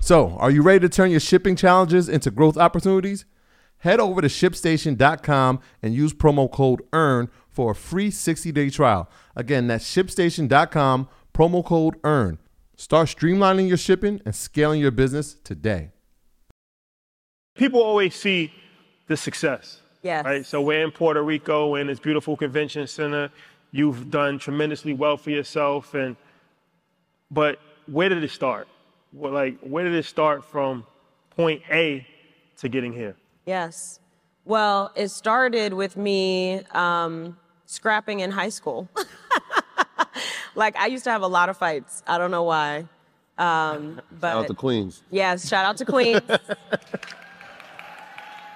[0.00, 3.24] So, are you ready to turn your shipping challenges into growth opportunities?
[3.78, 9.08] Head over to shipstation.com and use promo code EARN for a free 60 day trial.
[9.34, 12.38] Again, that's shipstation.com, promo code EARN.
[12.76, 15.90] Start streamlining your shipping and scaling your business today.
[17.54, 18.52] People always see
[19.06, 19.80] the success.
[20.02, 20.24] Yes.
[20.24, 20.44] Right?
[20.44, 23.30] So we're in Puerto Rico in this beautiful convention center.
[23.72, 26.16] You've done tremendously well for yourself and
[27.30, 28.68] but where did it start?
[29.16, 30.84] Well, like where did it start from
[31.30, 32.06] point A
[32.58, 33.16] to getting here?
[33.46, 34.00] Yes.
[34.44, 38.88] Well, it started with me um, scrapping in high school.
[40.54, 42.02] like I used to have a lot of fights.
[42.06, 42.86] I don't know why.
[43.38, 45.02] Um, but Shout out to Queens.
[45.10, 46.20] yes, shout out to Queens.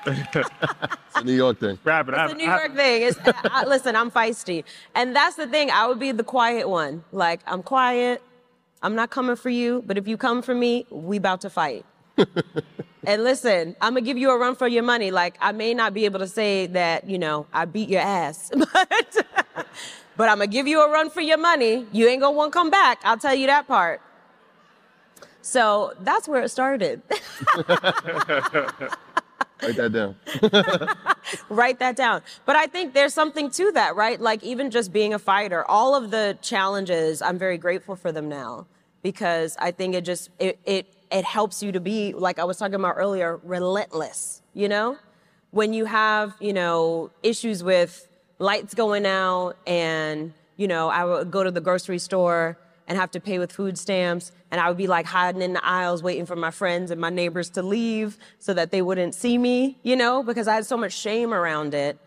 [0.07, 1.79] It's a New York thing.
[1.85, 2.15] Wrap it.
[2.17, 3.03] It's a New I- York thing.
[3.03, 4.65] It's, I, listen, I'm feisty,
[4.95, 5.71] and that's the thing.
[5.71, 7.05] I would be the quiet one.
[7.13, 8.23] Like I'm quiet.
[8.83, 11.85] I'm not coming for you, but if you come for me, we about to fight.
[13.07, 15.11] and listen, I'm gonna give you a run for your money.
[15.11, 18.51] Like I may not be able to say that, you know, I beat your ass,
[18.57, 19.17] but
[20.17, 21.87] but I'm gonna give you a run for your money.
[21.93, 23.01] You ain't gonna want to come back.
[23.05, 24.01] I'll tell you that part.
[25.43, 27.03] So that's where it started.
[29.63, 31.07] Write that down.
[31.49, 32.23] Write that down.
[32.47, 34.21] But I think there's something to that, right?
[34.21, 38.29] Like even just being a fighter, all of the challenges, I'm very grateful for them
[38.29, 38.67] now
[39.03, 42.57] because I think it just it it it helps you to be like I was
[42.57, 44.97] talking about earlier, relentless, you know?
[45.51, 48.07] When you have, you know, issues with
[48.39, 52.57] lights going out and, you know, I would go to the grocery store
[52.91, 54.33] and have to pay with food stamps.
[54.51, 57.09] And I would be like hiding in the aisles waiting for my friends and my
[57.09, 60.77] neighbors to leave so that they wouldn't see me, you know, because I had so
[60.77, 61.99] much shame around it.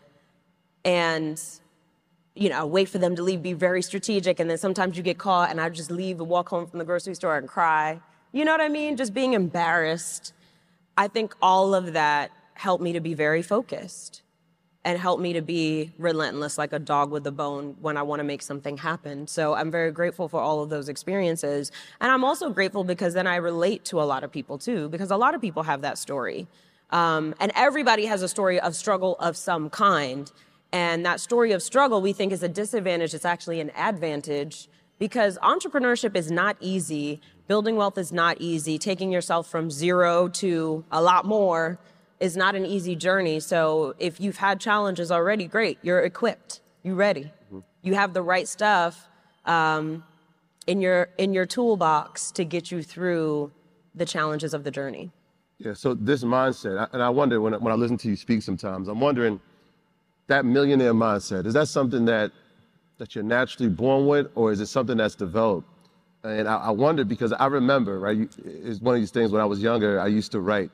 [0.84, 1.42] And,
[2.34, 4.38] you know, I wait for them to leave, be very strategic.
[4.38, 6.84] And then sometimes you get caught and I just leave and walk home from the
[6.84, 7.98] grocery store and cry.
[8.32, 8.98] You know what I mean?
[8.98, 10.34] Just being embarrassed.
[10.98, 14.20] I think all of that helped me to be very focused
[14.84, 18.20] and helped me to be relentless like a dog with a bone when I want
[18.20, 19.26] to make something happen.
[19.26, 21.72] So I'm very grateful for all of those experiences.
[22.00, 25.10] And I'm also grateful because then I relate to a lot of people too, because
[25.10, 26.46] a lot of people have that story.
[26.90, 30.30] Um, and everybody has a story of struggle of some kind.
[30.70, 35.38] And that story of struggle we think is a disadvantage, it's actually an advantage because
[35.38, 37.20] entrepreneurship is not easy.
[37.48, 38.78] Building wealth is not easy.
[38.78, 41.78] Taking yourself from zero to a lot more
[42.20, 43.40] is not an easy journey.
[43.40, 45.78] So if you've had challenges already, great.
[45.82, 46.60] You're equipped.
[46.82, 47.32] You ready.
[47.82, 49.08] You have the right stuff
[49.44, 50.04] um,
[50.66, 53.52] in your in your toolbox to get you through
[53.94, 55.10] the challenges of the journey.
[55.58, 58.42] Yeah, so this mindset, and I wonder when, I- when I listen to you speak
[58.42, 59.40] sometimes, I'm wondering
[60.26, 62.32] that millionaire mindset, is that something that,
[62.98, 65.68] that you're naturally born with, or is it something that's developed?
[66.24, 69.40] And I, I wonder because I remember, right, you- it's one of these things when
[69.40, 70.70] I was younger, I used to write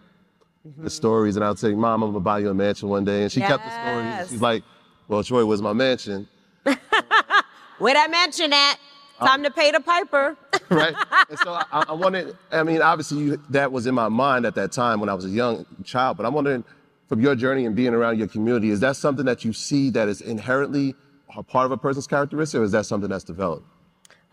[0.65, 3.23] the stories and I'd say, Mom, I'm gonna buy you a mansion one day.
[3.23, 4.31] And she kept the stories.
[4.31, 4.63] She's like,
[5.09, 6.29] Well, Troy, where's my mansion?
[7.79, 8.77] Where that mention at?
[9.19, 10.37] Uh, time to pay the piper.
[10.69, 10.95] right?
[11.29, 14.55] And so I, I wanted, I mean, obviously you, that was in my mind at
[14.55, 16.65] that time when I was a young child, but I'm wondering
[17.09, 20.09] from your journey and being around your community, is that something that you see that
[20.09, 20.95] is inherently
[21.37, 23.67] a part of a person's characteristic or is that something that's developed?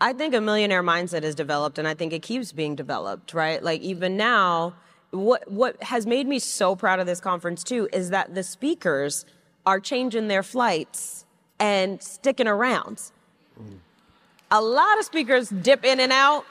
[0.00, 3.60] I think a millionaire mindset is developed, and I think it keeps being developed, right?
[3.60, 4.74] Like even now,
[5.10, 9.24] what what has made me so proud of this conference too is that the speakers
[9.64, 11.24] are changing their flights
[11.58, 13.10] and sticking around.
[14.50, 16.44] A lot of speakers dip in and out.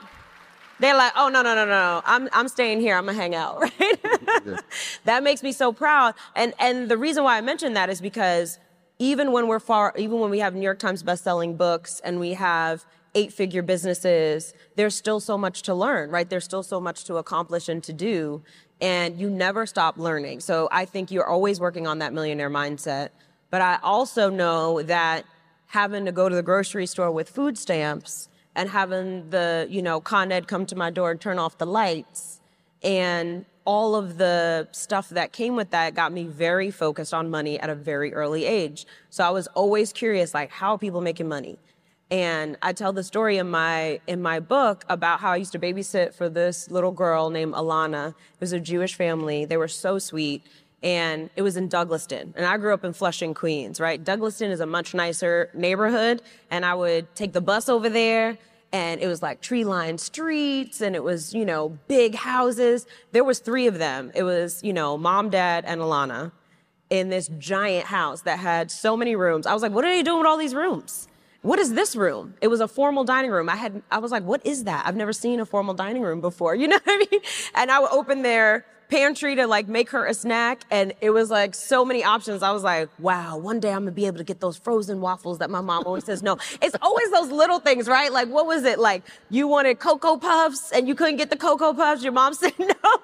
[0.79, 2.95] They're like, oh no, no, no, no, I'm I'm staying here.
[2.95, 4.61] I'm gonna hang out, right?
[5.05, 6.13] that makes me so proud.
[6.35, 8.59] And and the reason why I mention that is because
[8.99, 12.33] even when we're far, even when we have New York Times best-selling books and we
[12.33, 12.85] have
[13.17, 16.29] eight-figure businesses, there's still so much to learn, right?
[16.29, 18.43] There's still so much to accomplish and to do,
[18.79, 20.39] and you never stop learning.
[20.41, 23.09] So I think you're always working on that millionaire mindset.
[23.49, 25.25] But I also know that
[25.67, 29.99] having to go to the grocery store with food stamps and having the, you know,
[29.99, 32.39] Con Ed come to my door and turn off the lights
[32.83, 37.59] and all of the stuff that came with that got me very focused on money
[37.59, 38.85] at a very early age.
[39.09, 41.57] So I was always curious, like, how are people making money?
[42.09, 45.59] And I tell the story in my in my book about how I used to
[45.59, 48.09] babysit for this little girl named Alana.
[48.09, 49.43] It was a Jewish family.
[49.45, 50.43] They were so sweet.
[50.83, 52.33] And it was in Douglaston.
[52.35, 54.01] And I grew up in Flushing, Queens, right?
[54.01, 56.21] Douglaston is a much nicer neighborhood.
[56.51, 58.37] And I would take the bus over there
[58.71, 62.85] and it was like tree lined streets and it was, you know, big houses.
[63.11, 64.11] There was three of them.
[64.13, 66.31] It was, you know, mom, dad, and Alana
[66.89, 69.45] in this giant house that had so many rooms.
[69.45, 71.07] I was like, what are they doing with all these rooms?
[71.41, 72.33] What is this room?
[72.41, 73.49] It was a formal dining room.
[73.49, 74.85] I had I was like, what is that?
[74.85, 76.55] I've never seen a formal dining room before.
[76.67, 77.21] You know what I mean?
[77.55, 81.29] And I would open their pantry to like make her a snack and it was
[81.29, 82.41] like so many options.
[82.41, 85.37] I was like, wow, one day I'm gonna be able to get those frozen waffles
[85.37, 86.37] that my mom always says no.
[86.61, 88.11] It's always those little things, right?
[88.11, 88.79] Like what was it?
[88.79, 92.03] Like you wanted Cocoa Puffs and you couldn't get the Cocoa Puffs.
[92.03, 92.99] Your mom said no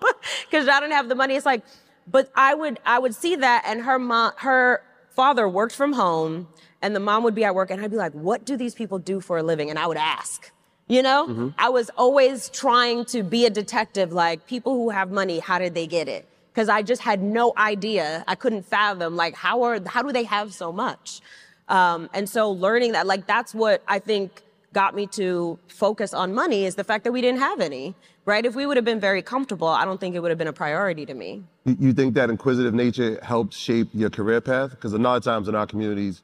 [0.50, 1.36] because I don't have the money.
[1.36, 1.64] It's like,
[2.08, 4.84] but I would I would see that and her mom her
[5.16, 6.48] father worked from home
[6.84, 9.00] and the mom would be at work and I'd be like, what do these people
[9.00, 9.72] do for a living?
[9.72, 10.52] And I would ask.
[10.90, 15.40] You know, I was always trying to be a detective, like people who have money,
[15.40, 16.28] how did they get it?
[16.52, 18.26] Because I just had no idea.
[18.28, 21.22] I couldn't fathom, like, how are, how do they have so much?
[21.70, 26.34] Um, and so learning that, like, that's what I think got me to focus on
[26.34, 28.46] money is the fact that we didn't have any, right?
[28.46, 30.54] If we would have been very comfortable, I don't think it would have been a
[30.54, 31.44] priority to me.
[31.66, 34.72] You think that inquisitive nature helped shape your career path?
[34.72, 36.24] Because a lot of times in our communities,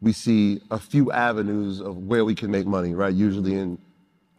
[0.00, 3.14] we see a few avenues of where we can make money, right?
[3.14, 3.78] Usually in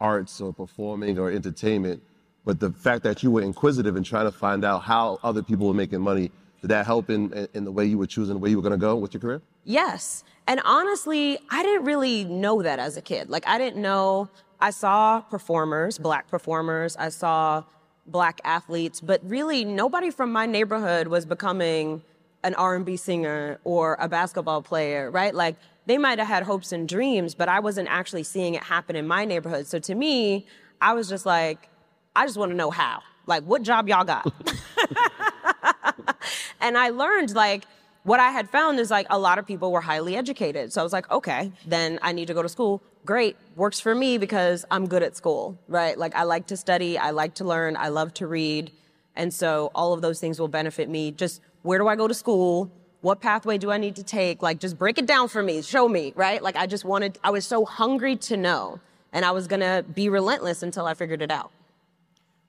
[0.00, 2.02] arts or performing or entertainment.
[2.44, 5.66] But the fact that you were inquisitive and trying to find out how other people
[5.66, 6.30] were making money,
[6.62, 8.72] did that help in, in the way you were choosing the way you were going
[8.72, 9.42] to go with your career?
[9.64, 10.24] Yes.
[10.46, 13.28] And honestly, I didn't really know that as a kid.
[13.28, 14.28] Like, I didn't know,
[14.60, 17.64] I saw performers, black performers, I saw
[18.06, 22.02] black athletes, but really nobody from my neighborhood was becoming
[22.42, 25.34] an R&B singer or a basketball player, right?
[25.34, 25.56] Like
[25.86, 29.06] they might have had hopes and dreams, but I wasn't actually seeing it happen in
[29.06, 29.66] my neighborhood.
[29.66, 30.46] So to me,
[30.80, 31.68] I was just like,
[32.16, 33.02] I just want to know how.
[33.26, 34.32] Like, what job y'all got?
[36.60, 37.64] and I learned like
[38.02, 40.72] what I had found is like a lot of people were highly educated.
[40.72, 42.82] So I was like, okay, then I need to go to school.
[43.04, 45.98] Great, works for me because I'm good at school, right?
[45.98, 48.72] Like I like to study, I like to learn, I love to read.
[49.16, 51.12] And so all of those things will benefit me.
[51.12, 52.70] Just where do I go to school?
[53.02, 54.42] What pathway do I need to take?
[54.42, 56.42] Like just break it down for me, show me, right?
[56.42, 58.80] Like I just wanted, I was so hungry to know.
[59.12, 61.50] And I was gonna be relentless until I figured it out.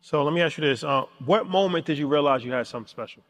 [0.02, 2.88] So let me ask you this: uh, What moment did you realize you had something
[2.88, 3.24] special?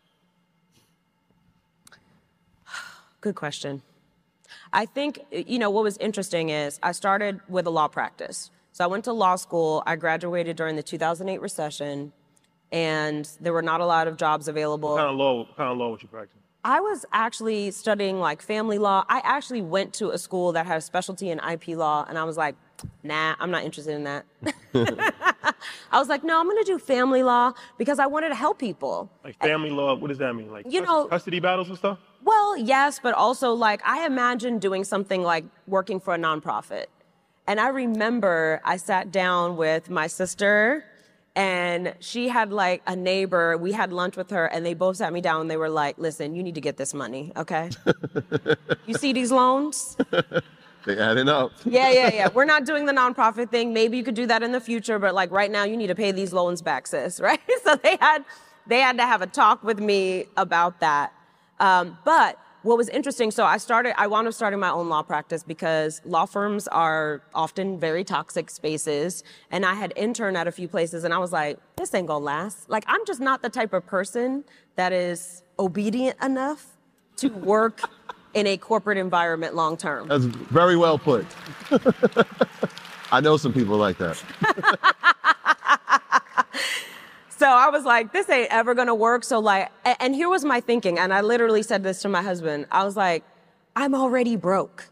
[3.21, 3.81] Good question.
[4.73, 8.51] I think, you know, what was interesting is I started with a law practice.
[8.71, 9.83] So I went to law school.
[9.85, 12.13] I graduated during the 2008 recession,
[12.71, 14.89] and there were not a lot of jobs available.
[14.89, 15.37] What kind of law?
[15.39, 16.41] What kind of law was you practicing?
[16.63, 19.03] I was actually studying like family law.
[19.09, 22.23] I actually went to a school that had a specialty in IP law, and I
[22.23, 22.55] was like,
[23.03, 24.25] nah, I'm not interested in that.
[25.91, 29.09] I was like, no, I'm gonna do family law because I wanted to help people.
[29.23, 29.95] Like family law?
[29.95, 30.51] What does that mean?
[30.51, 31.99] Like You know- custody battles and stuff?
[32.23, 36.85] Well, yes, but also like I imagine doing something like working for a nonprofit.
[37.47, 40.85] And I remember I sat down with my sister
[41.35, 43.57] and she had like a neighbor.
[43.57, 45.97] We had lunch with her and they both sat me down and they were like,
[45.97, 47.69] listen, you need to get this money, okay?
[48.85, 49.97] you see these loans?
[50.85, 51.51] They adding up.
[51.63, 52.29] Yeah, yeah, yeah.
[52.33, 53.73] We're not doing the nonprofit thing.
[53.73, 55.95] Maybe you could do that in the future, but like right now you need to
[55.95, 57.39] pay these loans back, sis, right?
[57.63, 58.25] So they had
[58.67, 61.13] they had to have a talk with me about that.
[61.59, 65.01] Um, but what was interesting, so I started I wound up starting my own law
[65.01, 69.23] practice because law firms are often very toxic spaces.
[69.49, 72.23] And I had interned at a few places and I was like, this ain't gonna
[72.23, 72.69] last.
[72.69, 74.43] Like I'm just not the type of person
[74.75, 76.77] that is obedient enough
[77.17, 77.81] to work
[78.33, 80.07] in a corporate environment long term.
[80.07, 81.25] That's very well put.
[83.11, 84.21] I know some people like that.
[87.41, 89.23] So I was like, this ain't ever gonna work.
[89.23, 92.67] So like, and here was my thinking, and I literally said this to my husband.
[92.69, 93.23] I was like,
[93.75, 94.91] I'm already broke.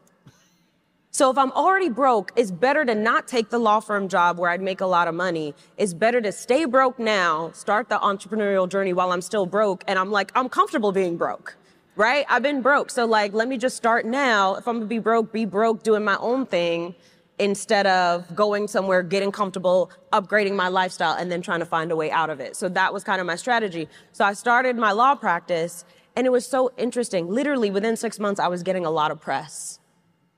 [1.11, 4.49] So if I'm already broke, it's better to not take the law firm job where
[4.49, 5.53] I'd make a lot of money.
[5.77, 9.83] It's better to stay broke now, start the entrepreneurial journey while I'm still broke.
[9.87, 11.55] And I'm like, I'm comfortable being broke,
[11.95, 12.25] right?
[12.29, 12.89] I've been broke.
[12.89, 14.55] So like, let me just start now.
[14.55, 16.95] If I'm gonna be broke, be broke doing my own thing
[17.39, 21.95] instead of going somewhere, getting comfortable, upgrading my lifestyle, and then trying to find a
[21.95, 22.55] way out of it.
[22.55, 23.87] So that was kind of my strategy.
[24.11, 27.29] So I started my law practice, and it was so interesting.
[27.29, 29.79] Literally within six months, I was getting a lot of press.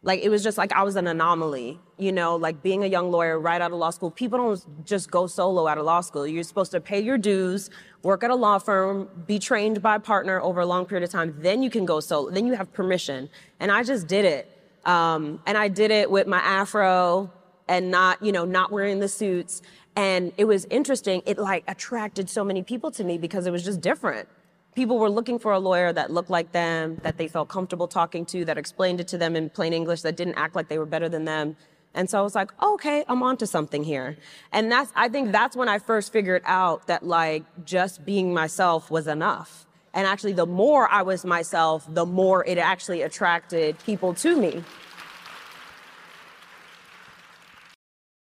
[0.04, 3.12] Like it was just like I was an anomaly, you know, like being a young
[3.12, 4.10] lawyer right out of law school.
[4.10, 6.26] People don't just go solo out of law school.
[6.26, 7.70] You're supposed to pay your dues,
[8.02, 11.12] work at a law firm, be trained by a partner over a long period of
[11.12, 11.36] time.
[11.38, 12.32] Then you can go solo.
[12.32, 13.30] Then you have permission.
[13.60, 14.61] And I just did it.
[14.86, 17.32] Um, and I did it with my afro
[17.68, 19.62] and not, you know, not wearing the suits.
[19.96, 21.22] And it was interesting.
[21.26, 24.28] It like attracted so many people to me because it was just different
[24.76, 28.26] people were looking for a lawyer that looked like them, that they felt comfortable talking
[28.26, 30.86] to, that explained it to them in plain English, that didn't act like they were
[30.86, 31.56] better than them.
[31.94, 34.18] And so I was like, okay, I'm onto something here.
[34.54, 38.90] And that's, I think that's when I first figured out that like just being myself
[38.90, 39.66] was enough.
[39.94, 44.64] And actually, the more I was myself, the more it actually attracted people to me.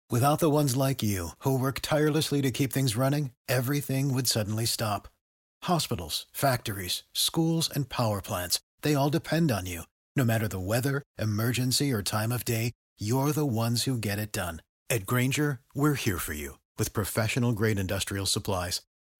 [0.09, 4.65] Without the ones like you, who work tirelessly to keep things running, everything would suddenly
[4.65, 5.07] stop.
[5.63, 9.83] Hospitals, factories, schools, and power plants, they all depend on you.
[10.15, 14.31] No matter the weather, emergency, or time of day, you're the ones who get it
[14.31, 14.61] done.
[14.87, 18.81] At Grainger, we're here for you with professional grade industrial supplies.